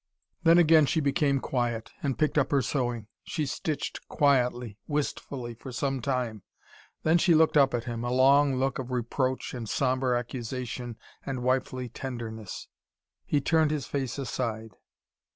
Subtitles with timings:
[0.41, 3.05] Then again she became quiet, and picked up her sewing.
[3.21, 6.41] She stitched quietly, wistfully, for some time.
[7.03, 11.43] Then she looked up at him a long look of reproach, and sombre accusation, and
[11.43, 12.67] wifely tenderness.
[13.25, 14.71] He turned his face aside.